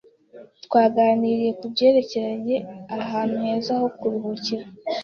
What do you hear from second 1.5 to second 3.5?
kubyerekeye ahantu